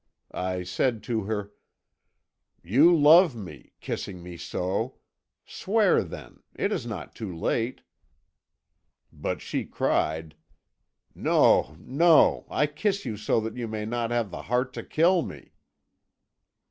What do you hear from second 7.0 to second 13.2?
too late!' "But she cried: "No, no! I kiss you